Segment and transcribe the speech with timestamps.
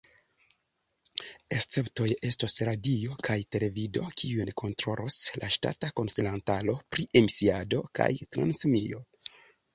[1.57, 9.07] Esceptoj estos radio kaj televido, kiujn kontrolos la ŝtata Konsilantaro pri Emisiado kaj Transmisio.